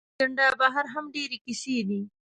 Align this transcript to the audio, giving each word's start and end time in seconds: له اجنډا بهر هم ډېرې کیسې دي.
له 0.03 0.07
اجنډا 0.15 0.47
بهر 0.61 0.85
هم 0.93 1.05
ډېرې 1.15 1.37
کیسې 1.45 1.77
دي. 1.87 2.01